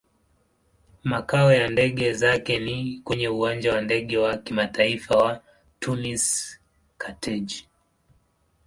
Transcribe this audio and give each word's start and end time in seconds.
Makao 1.03 1.53
ya 1.53 1.69
ndege 1.69 2.13
zake 2.13 2.59
ni 2.59 3.01
kwenye 3.03 3.27
Uwanja 3.27 3.73
wa 3.73 3.81
Ndege 3.81 4.17
wa 4.17 4.37
Kimataifa 4.37 5.17
wa 5.17 5.41
Tunis-Carthage. 5.79 7.65